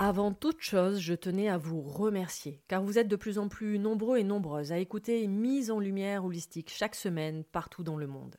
[0.00, 3.80] Avant toute chose, je tenais à vous remercier, car vous êtes de plus en plus
[3.80, 8.36] nombreux et nombreuses à écouter Mise en lumière holistique chaque semaine partout dans le monde.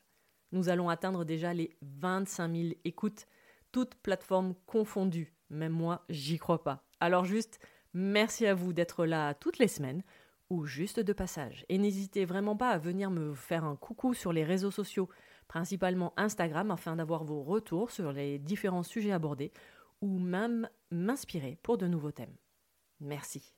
[0.54, 3.28] Nous allons atteindre déjà les 25 000 écoutes,
[3.74, 5.34] toutes plateformes confondues.
[5.50, 6.88] Même moi, j'y crois pas.
[7.02, 7.60] Alors juste,
[7.94, 10.04] merci à vous d'être là toutes les semaines
[10.50, 11.66] ou juste de passage.
[11.68, 15.10] Et n'hésitez vraiment pas à venir me faire un coucou sur les réseaux sociaux,
[15.50, 19.52] principalement Instagram, afin d'avoir vos retours sur les différents sujets abordés
[20.02, 22.36] ou même m'inspirer pour de nouveaux thèmes.
[23.00, 23.54] Merci.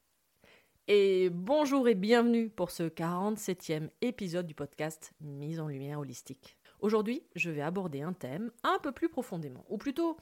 [0.88, 6.58] Et bonjour et bienvenue pour ce 47e épisode du podcast Mise en lumière holistique.
[6.80, 10.18] Aujourd'hui, je vais aborder un thème un peu plus profondément, ou plutôt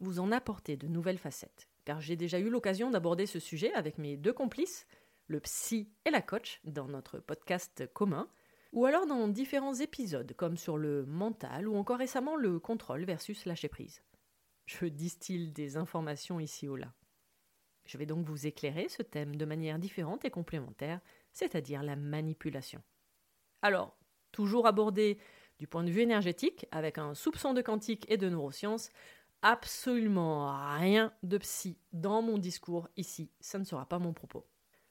[0.00, 3.98] vous en apporter de nouvelles facettes, car j'ai déjà eu l'occasion d'aborder ce sujet avec
[3.98, 4.86] mes deux complices,
[5.26, 8.28] le psy et la coach, dans notre podcast commun,
[8.72, 13.44] ou alors dans différents épisodes comme sur le mental ou encore récemment le contrôle versus
[13.44, 14.02] lâcher prise
[14.80, 16.92] je distille des informations ici ou là?
[17.84, 21.00] Je vais donc vous éclairer ce thème de manière différente et complémentaire,
[21.32, 22.82] c'est-à-dire la manipulation.
[23.60, 23.96] Alors,
[24.30, 25.18] toujours abordé
[25.58, 28.90] du point de vue énergétique, avec un soupçon de quantique et de neurosciences,
[29.42, 34.46] absolument rien de psy dans mon discours ici, ça ne sera pas mon propos.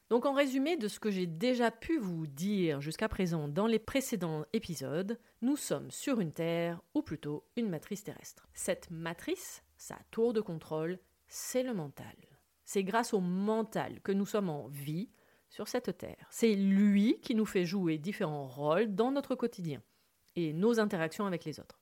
[0.10, 3.80] Donc en résumé de ce que j'ai déjà pu vous dire jusqu'à présent dans les
[3.80, 8.46] précédents épisodes, nous sommes sur une Terre, ou plutôt une matrice terrestre.
[8.54, 12.16] Cette matrice, sa tour de contrôle, c'est le mental.
[12.64, 15.10] C'est grâce au mental que nous sommes en vie
[15.50, 16.28] sur cette Terre.
[16.30, 19.82] C'est lui qui nous fait jouer différents rôles dans notre quotidien
[20.36, 21.80] et nos interactions avec les autres.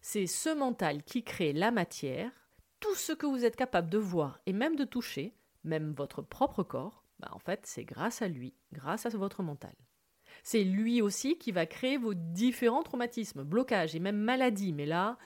[0.00, 2.32] C'est ce mental qui crée la matière,
[2.80, 5.32] tout ce que vous êtes capable de voir et même de toucher,
[5.62, 9.76] même votre propre corps, bah, en fait, c'est grâce à lui, grâce à votre mental.
[10.42, 14.72] C'est lui aussi qui va créer vos différents traumatismes, blocages et même maladies.
[14.72, 15.18] Mais là,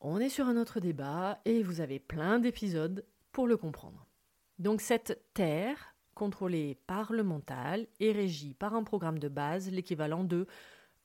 [0.00, 4.06] on est sur un autre débat et vous avez plein d'épisodes pour le comprendre.
[4.58, 10.24] Donc cette Terre, contrôlée par le mental, est régie par un programme de base, l'équivalent
[10.24, 10.46] de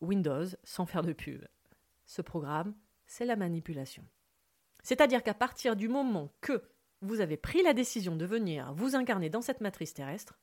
[0.02, 1.46] Windows, sans faire de pub.
[2.06, 4.06] Ce programme, c'est la manipulation.
[4.84, 6.64] C'est-à-dire qu'à partir du moment que
[7.02, 10.40] vous avez pris la décision de venir vous incarner dans cette matrice terrestre,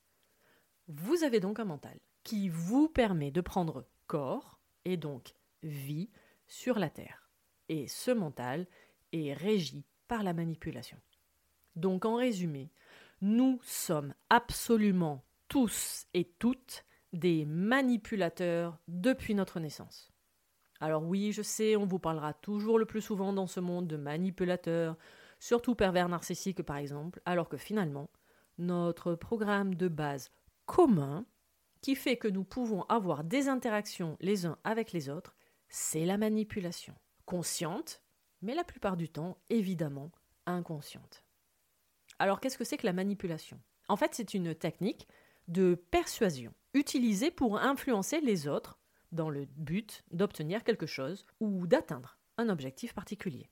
[0.88, 6.11] vous avez donc un mental qui vous permet de prendre corps et donc vie
[6.47, 7.30] sur la Terre.
[7.70, 8.67] Et ce mental
[9.12, 10.99] est régi par la manipulation.
[11.76, 12.72] Donc en résumé,
[13.20, 20.11] nous sommes absolument tous et toutes des manipulateurs depuis notre naissance.
[20.81, 23.96] Alors oui, je sais, on vous parlera toujours le plus souvent dans ce monde de
[23.96, 24.96] manipulateurs,
[25.38, 28.11] surtout pervers narcissiques par exemple, alors que finalement,
[28.58, 30.32] notre programme de base
[30.66, 31.25] commun,
[31.82, 35.37] qui fait que nous pouvons avoir des interactions les uns avec les autres,
[35.69, 36.96] c'est la manipulation.
[37.31, 38.03] Consciente,
[38.43, 40.11] mais la plupart du temps, évidemment,
[40.47, 41.23] inconsciente.
[42.19, 43.61] Alors qu'est-ce que c'est que la manipulation?
[43.87, 45.06] En fait, c'est une technique
[45.47, 48.81] de persuasion utilisée pour influencer les autres
[49.12, 53.49] dans le but d'obtenir quelque chose ou d'atteindre un objectif particulier.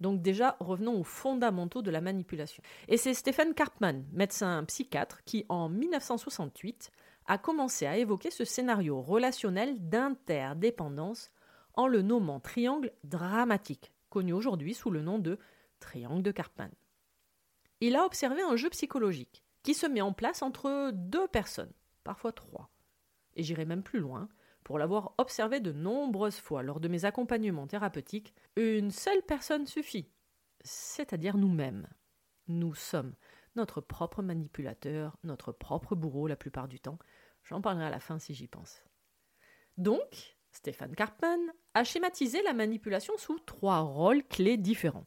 [0.00, 2.62] Donc déjà, revenons aux fondamentaux de la manipulation.
[2.88, 6.90] Et c'est Stephen Karpman, médecin psychiatre, qui en 1968
[7.24, 11.30] a commencé à évoquer ce scénario relationnel d'interdépendance
[11.78, 15.38] en le nommant triangle dramatique, connu aujourd'hui sous le nom de
[15.78, 16.72] triangle de Karpman.
[17.80, 21.72] Il a observé un jeu psychologique qui se met en place entre deux personnes,
[22.02, 22.68] parfois trois.
[23.36, 24.28] Et j'irai même plus loin,
[24.64, 30.10] pour l'avoir observé de nombreuses fois lors de mes accompagnements thérapeutiques, une seule personne suffit,
[30.62, 31.86] c'est-à-dire nous-mêmes.
[32.48, 33.14] Nous sommes
[33.54, 36.98] notre propre manipulateur, notre propre bourreau la plupart du temps.
[37.44, 38.82] J'en parlerai à la fin si j'y pense.
[39.76, 41.38] Donc, Stéphane Karpman
[41.74, 45.06] a schématisé la manipulation sous trois rôles clés différents.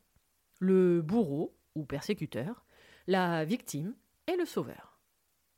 [0.59, 2.65] Le bourreau ou persécuteur,
[3.05, 3.93] la victime
[4.27, 5.01] et le sauveur.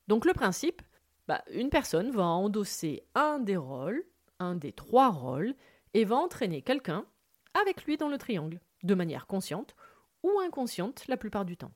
[0.08, 0.82] Donc le principe,
[1.28, 4.04] bah, une personne va endosser un des rôles,
[4.40, 5.54] un des trois rôles,
[5.94, 7.06] et va entraîner quelqu'un
[7.54, 9.76] avec lui dans le triangle, de manière consciente
[10.24, 11.74] ou inconsciente la plupart du temps.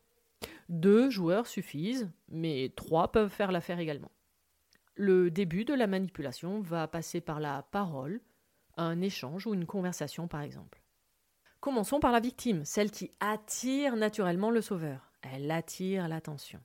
[0.70, 4.12] Deux joueurs suffisent, mais trois peuvent faire l'affaire également.
[5.00, 8.20] Le début de la manipulation va passer par la parole,
[8.78, 10.82] un échange ou une conversation par exemple.
[11.60, 15.12] Commençons par la victime, celle qui attire naturellement le sauveur.
[15.22, 16.60] Elle attire l'attention.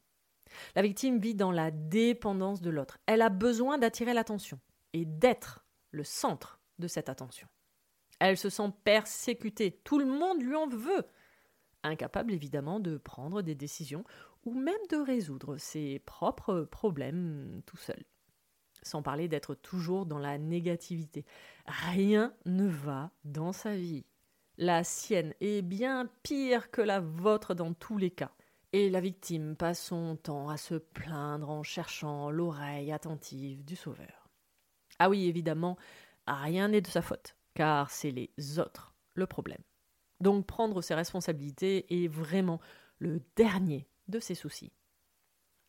[0.74, 2.96] La victime vit dans la dépendance de l'autre.
[3.04, 4.58] Elle a besoin d'attirer l'attention
[4.94, 7.48] et d'être le centre de cette attention.
[8.18, 9.82] Elle se sent persécutée.
[9.84, 11.04] Tout le monde lui en veut.
[11.82, 14.04] Incapable évidemment de prendre des décisions
[14.46, 18.02] ou même de résoudre ses propres problèmes tout seul.
[18.82, 21.24] Sans parler d'être toujours dans la négativité.
[21.66, 24.04] Rien ne va dans sa vie.
[24.58, 28.32] La sienne est bien pire que la vôtre dans tous les cas.
[28.72, 34.28] Et la victime passe son temps à se plaindre en cherchant l'oreille attentive du sauveur.
[34.98, 35.76] Ah oui, évidemment,
[36.26, 39.62] rien n'est de sa faute, car c'est les autres le problème.
[40.20, 42.60] Donc prendre ses responsabilités est vraiment
[42.98, 44.72] le dernier de ses soucis.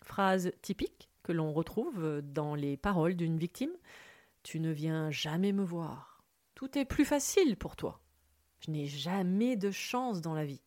[0.03, 3.73] Phrase typique que l'on retrouve dans les paroles d'une victime
[4.43, 6.23] Tu ne viens jamais me voir.
[6.55, 8.01] Tout est plus facile pour toi.
[8.59, 10.61] Je n'ai jamais de chance dans la vie.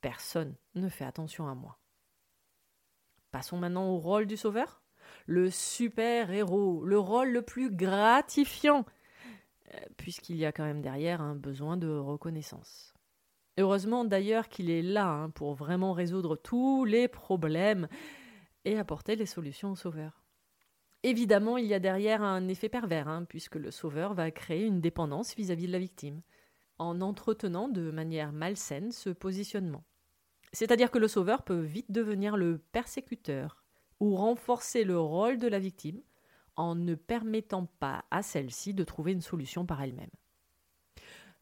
[0.00, 1.78] Personne ne fait attention à moi.
[3.30, 4.82] Passons maintenant au rôle du sauveur.
[5.26, 8.84] Le super-héros, le rôle le plus gratifiant,
[9.74, 12.94] euh, puisqu'il y a quand même derrière un besoin de reconnaissance.
[13.58, 17.88] Heureusement d'ailleurs qu'il est là hein, pour vraiment résoudre tous les problèmes
[18.64, 20.22] et apporter les solutions au sauveur.
[21.02, 24.80] Évidemment, il y a derrière un effet pervers, hein, puisque le sauveur va créer une
[24.80, 26.22] dépendance vis à -vis de la victime,
[26.78, 29.84] en entretenant de manière malsaine ce positionnement.
[30.52, 33.64] C'est-à-dire que le sauveur peut vite devenir le persécuteur
[34.00, 36.02] ou renforcer le rôle de la victime
[36.56, 40.10] en ne permettant pas à celle-ci de trouver une solution par elle-même.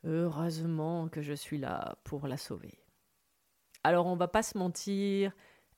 [0.04, 2.78] Heureusement que je suis là pour la sauver.
[3.82, 5.34] Alors on va pas se mentir,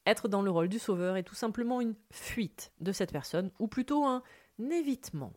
[0.06, 3.68] être dans le rôle du sauveur est tout simplement une fuite de cette personne, ou
[3.68, 4.22] plutôt un
[4.58, 5.32] évitement.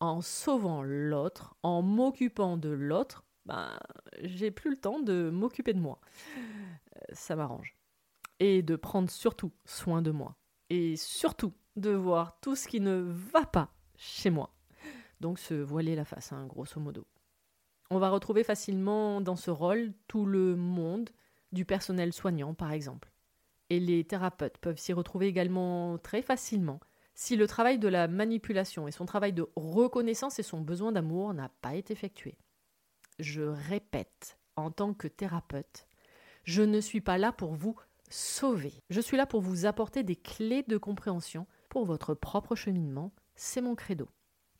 [0.00, 3.78] En sauvant l'autre, en m'occupant de l'autre, ben,
[4.22, 6.00] j'ai plus le temps de m'occuper de moi
[7.12, 7.76] ça m'arrange.
[8.40, 10.36] Et de prendre surtout soin de moi.
[10.70, 14.54] Et surtout de voir tout ce qui ne va pas chez moi.
[15.20, 17.06] Donc se voiler la face, hein, grosso modo.
[17.90, 21.10] On va retrouver facilement dans ce rôle tout le monde
[21.52, 23.12] du personnel soignant, par exemple.
[23.70, 26.80] Et les thérapeutes peuvent s'y retrouver également très facilement
[27.14, 31.32] si le travail de la manipulation et son travail de reconnaissance et son besoin d'amour
[31.32, 32.36] n'a pas été effectué.
[33.18, 35.86] Je répète, en tant que thérapeute,
[36.42, 37.78] je ne suis pas là pour vous
[38.10, 38.82] sauver.
[38.90, 43.12] Je suis là pour vous apporter des clés de compréhension pour votre propre cheminement.
[43.36, 44.08] C'est mon credo.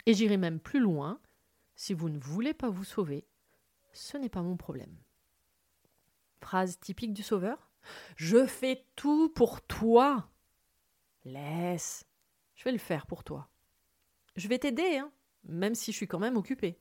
[0.06, 1.20] Et j'irai même plus loin.
[1.76, 3.26] Si vous ne voulez pas vous sauver,
[3.92, 4.96] ce n'est pas mon problème.
[6.40, 7.70] Phrase typique du sauveur?
[8.17, 10.29] Je fais tout pour toi.
[11.25, 12.07] Laisse.
[12.55, 13.49] Je vais le faire pour toi.
[14.37, 15.12] Je vais t'aider, hein,
[15.45, 16.79] même si je suis quand même occupé.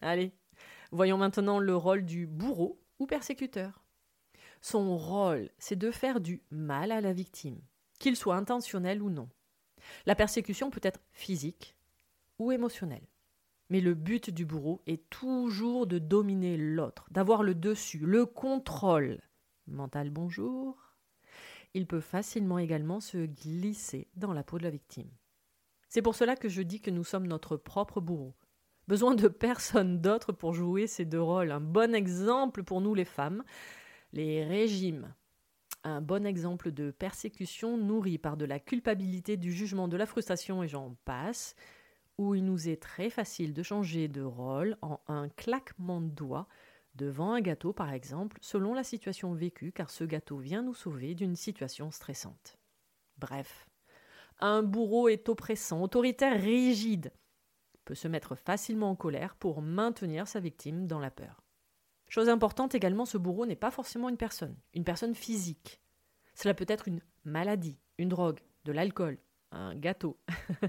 [0.00, 0.32] Allez,
[0.92, 3.84] voyons maintenant le rôle du bourreau ou persécuteur.
[4.60, 7.60] Son rôle, c'est de faire du mal à la victime,
[7.98, 9.28] qu'il soit intentionnel ou non.
[10.06, 11.76] La persécution peut être physique
[12.38, 13.06] ou émotionnelle.
[13.70, 19.20] Mais le but du bourreau est toujours de dominer l'autre, d'avoir le dessus, le contrôle.
[19.66, 20.76] Mental bonjour.
[21.72, 25.10] Il peut facilement également se glisser dans la peau de la victime.
[25.88, 28.34] C'est pour cela que je dis que nous sommes notre propre bourreau.
[28.88, 31.50] Besoin de personne d'autre pour jouer ces deux rôles.
[31.50, 33.42] Un bon exemple pour nous les femmes,
[34.12, 35.14] les régimes.
[35.82, 40.62] Un bon exemple de persécution nourrie par de la culpabilité, du jugement, de la frustration
[40.62, 41.56] et j'en passe,
[42.18, 46.48] où il nous est très facile de changer de rôle en un claquement de doigts
[46.94, 51.14] devant un gâteau par exemple, selon la situation vécue, car ce gâteau vient nous sauver
[51.14, 52.58] d'une situation stressante.
[53.18, 53.68] Bref,
[54.40, 57.12] un bourreau est oppressant, autoritaire, rigide,
[57.84, 61.42] peut se mettre facilement en colère pour maintenir sa victime dans la peur.
[62.08, 65.80] Chose importante également, ce bourreau n'est pas forcément une personne, une personne physique.
[66.34, 69.18] Cela peut être une maladie, une drogue, de l'alcool,
[69.52, 70.18] un gâteau,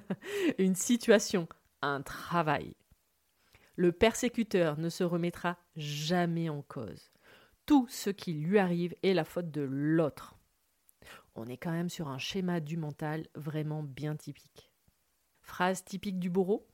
[0.58, 1.48] une situation,
[1.82, 2.76] un travail.
[3.76, 7.12] Le persécuteur ne se remettra jamais en cause.
[7.66, 10.36] Tout ce qui lui arrive est la faute de l'autre.
[11.36, 14.72] On est quand même sur un schéma du mental vraiment bien typique.
[15.42, 16.68] Phrase typique du bourreau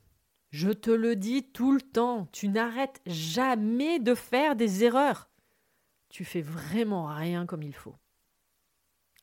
[0.50, 5.28] Je te le dis tout le temps, tu n'arrêtes jamais de faire des erreurs.
[6.08, 7.96] Tu fais vraiment rien comme il faut.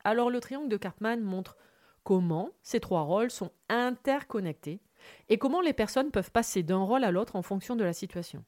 [0.04, 1.56] Alors le triangle de Cartman montre
[2.04, 4.82] comment ces trois rôles sont interconnectés
[5.30, 8.44] et comment les personnes peuvent passer d'un rôle à l'autre en fonction de la situation.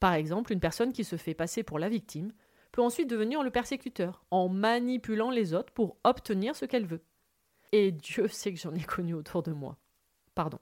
[0.00, 2.32] Par exemple, une personne qui se fait passer pour la victime
[2.72, 7.02] peut ensuite devenir le persécuteur en manipulant les autres pour obtenir ce qu'elle veut.
[7.72, 9.76] Et Dieu sait que j'en ai connu autour de moi.
[10.34, 10.58] Pardon.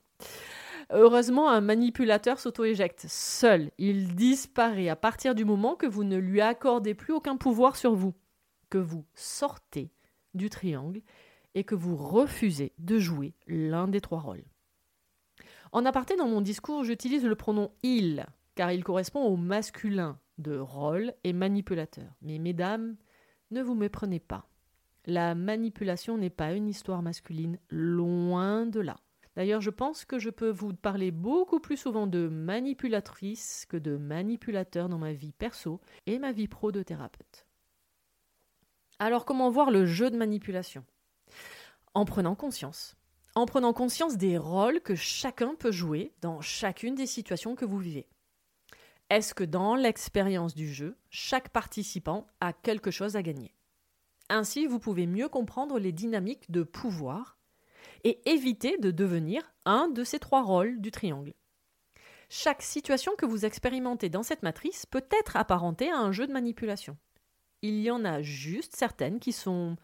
[0.90, 3.70] Heureusement, un manipulateur s'auto-éjecte seul.
[3.76, 7.94] Il disparaît à partir du moment que vous ne lui accordez plus aucun pouvoir sur
[7.94, 8.14] vous,
[8.70, 9.92] que vous sortez
[10.34, 11.02] du triangle
[11.54, 14.44] et que vous refusez de jouer l'un des trois rôles.
[15.72, 20.58] En aparté dans mon discours, j'utilise le pronom il, car il correspond au masculin de
[20.58, 22.10] rôle et manipulateur.
[22.22, 22.96] Mais mesdames,
[23.50, 24.48] ne vous méprenez pas.
[25.06, 28.96] La manipulation n'est pas une histoire masculine, loin de là.
[29.36, 33.96] D'ailleurs, je pense que je peux vous parler beaucoup plus souvent de manipulatrice que de
[33.96, 37.46] manipulateur dans ma vie perso et ma vie pro de thérapeute.
[38.98, 40.84] Alors comment voir le jeu de manipulation?
[41.94, 42.97] En prenant conscience.
[43.34, 47.78] En prenant conscience des rôles que chacun peut jouer dans chacune des situations que vous
[47.78, 48.08] vivez.
[49.10, 53.54] Est-ce que dans l'expérience du jeu, chaque participant a quelque chose à gagner?
[54.28, 57.38] Ainsi, vous pouvez mieux comprendre les dynamiques de pouvoir
[58.04, 61.32] et éviter de devenir un de ces trois rôles du triangle.
[62.28, 66.32] Chaque situation que vous expérimentez dans cette matrice peut être apparentée à un jeu de
[66.32, 66.98] manipulation.
[67.62, 69.76] Il y en a juste certaines qui sont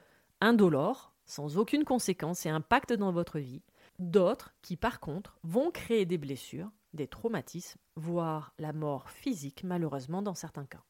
[0.42, 3.62] indolores, sans aucune conséquence et impact dans votre vie,
[3.98, 10.22] d'autres qui par contre vont créer des blessures, des traumatismes, voire la mort physique malheureusement
[10.22, 10.82] dans certains cas.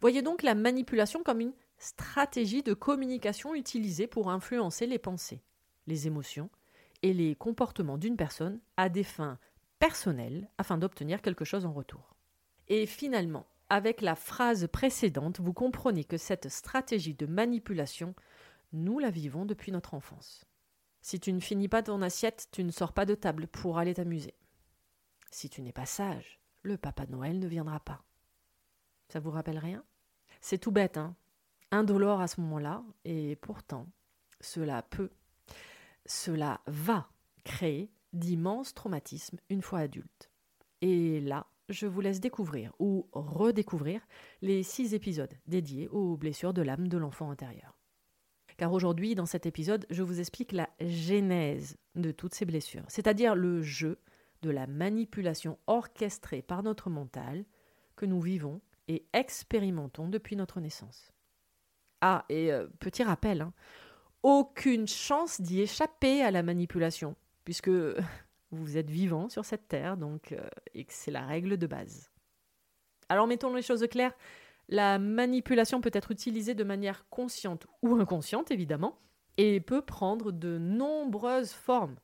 [0.00, 5.42] Voyez donc la manipulation comme une stratégie de communication utilisée pour influencer les pensées,
[5.86, 6.50] les émotions
[7.02, 9.38] et les comportements d'une personne à des fins
[9.78, 12.16] personnelles afin d'obtenir quelque chose en retour.
[12.68, 18.14] Et finalement, avec la phrase précédente, vous comprenez que cette stratégie de manipulation,
[18.72, 20.44] nous la vivons depuis notre enfance.
[21.00, 23.94] Si tu ne finis pas ton assiette, tu ne sors pas de table pour aller
[23.94, 24.34] t'amuser.
[25.30, 28.04] Si tu n'es pas sage, le papa Noël ne viendra pas.
[29.08, 29.84] Ça vous rappelle rien?
[30.40, 31.16] C'est tout bête, hein
[31.70, 33.86] Indolore à ce moment-là, et pourtant,
[34.40, 35.10] cela peut,
[36.06, 37.10] cela va
[37.44, 40.30] créer d'immenses traumatismes une fois adulte.
[40.80, 44.00] Et là, je vous laisse découvrir ou redécouvrir
[44.40, 47.77] les six épisodes dédiés aux blessures de l'âme de l'enfant intérieur.
[48.58, 53.36] Car aujourd'hui, dans cet épisode, je vous explique la genèse de toutes ces blessures, c'est-à-dire
[53.36, 53.98] le jeu
[54.42, 57.44] de la manipulation orchestrée par notre mental
[57.94, 61.12] que nous vivons et expérimentons depuis notre naissance.
[62.00, 63.52] Ah, et euh, petit rappel, hein,
[64.24, 67.70] aucune chance d'y échapper à la manipulation, puisque
[68.50, 72.10] vous êtes vivant sur cette terre, donc, euh, et que c'est la règle de base.
[73.08, 74.14] Alors mettons les choses claires,
[74.68, 79.00] la manipulation peut être utilisée de manière consciente ou inconsciente, évidemment,
[79.36, 81.96] et peut prendre de nombreuses formes,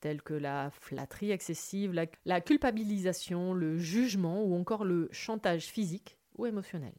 [0.00, 1.92] telles que la flatterie excessive,
[2.24, 6.94] la, culpabilisation, le jugement ou encore le chantage physique ou émotionnel.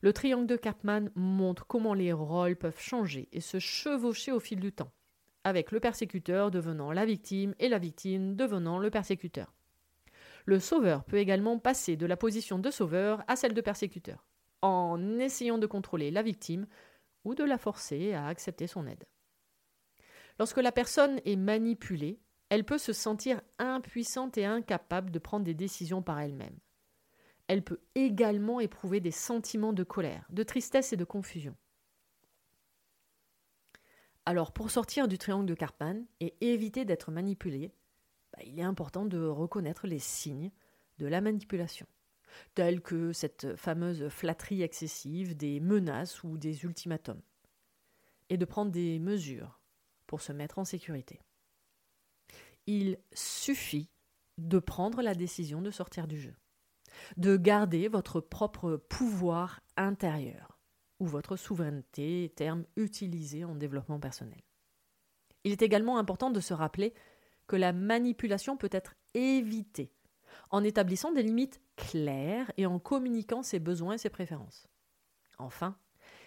[0.00, 4.60] Le triangle de Cartman montre comment les rôles peuvent changer et se chevaucher au fil
[4.60, 4.92] du temps
[5.44, 9.54] avec le persécuteur devenant la victime et la victime devenant le persécuteur.
[10.48, 14.24] Le sauveur peut également passer de la position de sauveur à celle de persécuteur,
[14.62, 16.66] en essayant de contrôler la victime
[17.24, 19.04] ou de la forcer à accepter son aide.
[20.38, 25.52] Lorsque la personne est manipulée, elle peut se sentir impuissante et incapable de prendre des
[25.52, 26.58] décisions par elle-même.
[27.46, 31.58] Elle peut également éprouver des sentiments de colère, de tristesse et de confusion.
[34.24, 37.74] Alors pour sortir du triangle de Cartman et éviter d'être manipulé,
[38.38, 40.52] bah, il est important de reconnaître les signes
[40.98, 41.86] de la manipulation.
[42.54, 47.22] telles que cette fameuse flatterie excessive, des menaces ou des ultimatums,
[48.28, 49.60] et de prendre des mesures
[50.06, 51.20] pour se mettre en sécurité.
[52.66, 53.90] Il suffit
[54.36, 56.36] de prendre la décision de sortir du jeu,
[57.16, 60.60] de garder votre propre pouvoir intérieur,
[61.00, 64.42] ou votre souveraineté, terme utilisé en développement personnel.
[65.42, 66.94] Il est également important de se rappeler
[67.48, 69.92] que la manipulation peut être évitée
[70.50, 74.68] en établissant des limites claires et en communiquant ses besoins et ses préférences.
[75.38, 75.76] Enfin,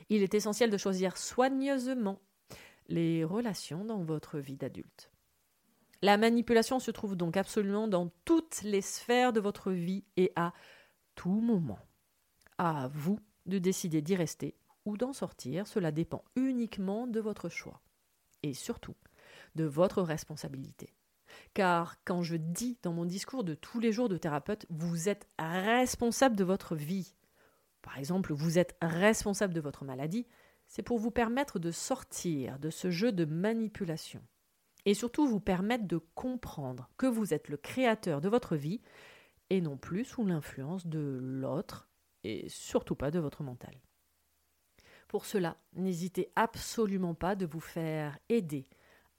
[0.10, 2.20] il est essentiel de choisir soigneusement
[2.88, 5.12] les relations dans votre vie d'adulte.
[6.02, 10.54] La manipulation se trouve donc absolument dans toutes les sphères de votre vie et à
[11.16, 11.80] tout moment.
[12.58, 17.82] À vous de décider d'y rester ou d'en sortir, cela dépend uniquement de votre choix.
[18.42, 18.96] Et surtout,
[19.56, 20.92] de votre responsabilité.
[21.54, 25.28] Car quand je dis dans mon discours de tous les jours de thérapeute, vous êtes
[25.38, 27.14] responsable de votre vie.
[27.82, 30.28] Par exemple, vous êtes responsable de votre maladie,
[30.68, 34.22] c'est pour vous permettre de sortir de ce jeu de manipulation.
[34.86, 38.82] Et surtout vous permettre de comprendre que vous êtes le créateur de votre vie
[39.50, 41.90] et non plus sous l'influence de l'autre
[42.24, 43.76] et surtout pas de votre mental.
[45.08, 48.70] Pour cela, n'hésitez absolument pas de vous faire aider,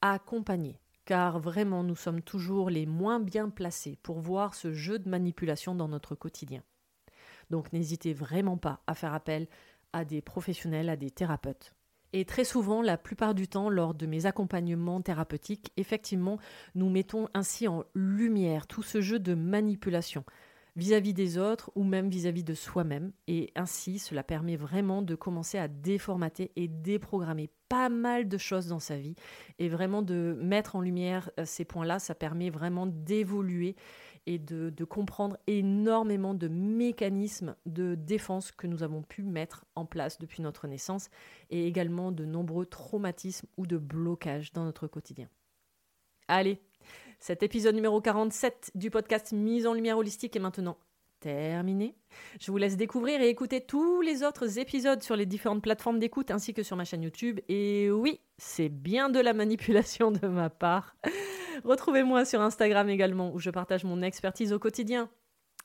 [0.01, 5.09] accompagner, car vraiment nous sommes toujours les moins bien placés pour voir ce jeu de
[5.09, 6.63] manipulation dans notre quotidien.
[7.51, 9.49] Donc n'hésitez vraiment pas à faire appel
[9.93, 11.75] à des professionnels, à des thérapeutes.
[12.15, 16.39] Et très souvent, la plupart du temps, lors de mes accompagnements thérapeutiques, effectivement,
[16.75, 20.25] nous mettons ainsi en lumière tout ce jeu de manipulation
[20.77, 23.13] vis-à-vis des autres ou même vis-à-vis de soi-même.
[23.27, 28.69] Et ainsi, cela permet vraiment de commencer à déformater et déprogrammer pas mal de choses
[28.69, 29.15] dans sa vie.
[29.59, 33.77] Et vraiment de mettre en lumière euh, ces points-là, ça permet vraiment d'évoluer
[34.27, 39.85] et de, de, comprendre énormément de mécanismes de défense que nous avons pu mettre en
[39.85, 41.11] place depuis notre naissance
[41.51, 45.29] et également de nombreux traumatismes ou de blocages dans notre quotidien.
[46.29, 46.61] Allez,
[47.23, 50.77] cet épisode numéro 47 du podcast Mise en lumière holistique est maintenant
[51.21, 51.95] terminé.
[52.41, 56.33] Je vous laisse découvrir et écouter tous les autres épisodes sur les différentes plateformes d'écoute
[56.33, 57.39] ainsi que sur ma chaîne YouTube.
[57.49, 60.97] Et oui, c'est bien de la manipulation de ma part.
[61.65, 65.09] Retrouvez-moi sur Instagram également où je partage mon expertise au quotidien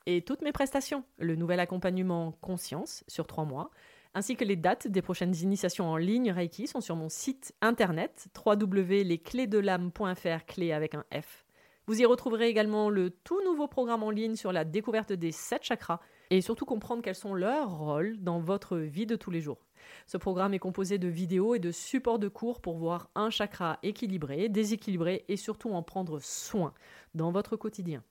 [0.06, 1.02] et toutes mes prestations.
[1.18, 3.72] Le nouvel accompagnement Conscience sur trois mois,
[4.14, 8.28] ainsi que les dates des prochaines initiations en ligne Reiki sont sur mon site internet
[8.46, 11.47] www.lesclésdelame.fr, clé avec un F.
[11.88, 15.62] Vous y retrouverez également le tout nouveau programme en ligne sur la découverte des sept
[15.62, 19.64] chakras et surtout comprendre quels sont leurs rôles dans votre vie de tous les jours.
[20.06, 23.78] Ce programme est composé de vidéos et de supports de cours pour voir un chakra
[23.82, 26.74] équilibré, déséquilibré et surtout en prendre soin
[27.14, 28.04] dans votre quotidien.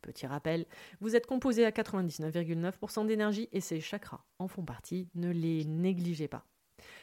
[0.00, 0.64] Petit rappel,
[1.00, 6.28] vous êtes composé à 99,9% d'énergie et ces chakras en font partie, ne les négligez
[6.28, 6.46] pas.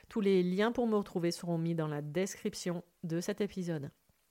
[0.08, 3.91] Tous les liens pour me retrouver seront mis dans la description de cet épisode.